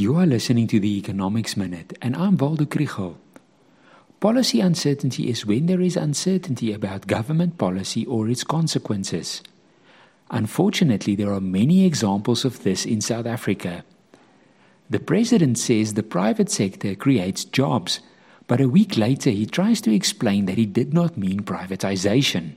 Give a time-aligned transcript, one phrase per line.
[0.00, 3.16] You are listening to the Economics Minute, and I'm Waldo Krugell.
[4.18, 9.42] Policy uncertainty is when there is uncertainty about government policy or its consequences.
[10.30, 13.84] Unfortunately, there are many examples of this in South Africa.
[14.88, 18.00] The president says the private sector creates jobs,
[18.46, 22.54] but a week later he tries to explain that he did not mean privatization.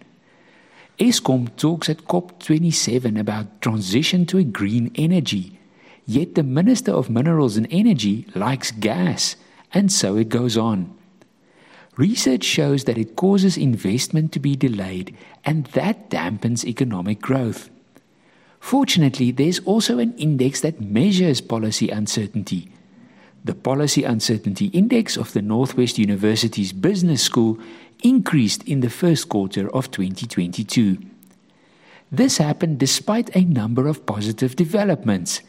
[0.98, 5.60] Eskom talks at COP27 about transition to a green energy
[6.06, 9.36] Yet the Minister of Minerals and Energy likes gas,
[9.74, 10.94] and so it goes on.
[11.96, 17.70] Research shows that it causes investment to be delayed, and that dampens economic growth.
[18.60, 22.72] Fortunately, there's also an index that measures policy uncertainty.
[23.46, 27.60] The Policy Uncertainty Index of the Northwest University's Business School
[28.02, 30.98] increased in the first quarter of 2022.
[32.10, 35.42] This happened despite a number of positive developments.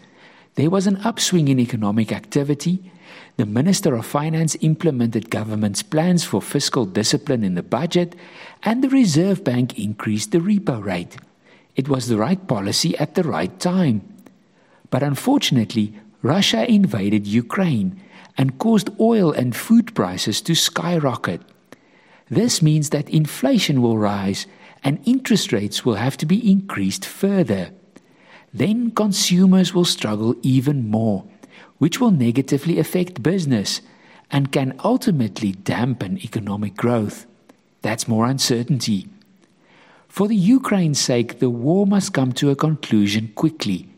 [0.56, 2.92] There was an upswing in economic activity.
[3.36, 8.14] The Minister of Finance implemented government's plans for fiscal discipline in the budget,
[8.62, 11.16] and the Reserve Bank increased the repo rate.
[11.75, 14.02] It was the right policy at the right time.
[14.91, 18.00] But unfortunately, Russia invaded Ukraine
[18.38, 21.41] and caused oil and food prices to skyrocket.
[22.30, 24.47] This means that inflation will rise
[24.84, 27.72] and interest rates will have to be increased further
[28.55, 31.24] then consumers will struggle even more,
[31.78, 33.80] which will negatively affect business
[34.30, 37.27] and can ultimately dampen economic growth.
[37.82, 39.08] That's more uncertainty.
[40.08, 43.88] For the Ukraine's sake, the war must come to a conclusion quickly,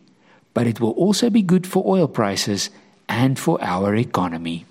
[0.55, 2.71] but it will also be good for oil prices
[3.09, 4.65] and for our economy.